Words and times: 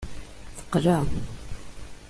Teqleɛ. 0.57 1.01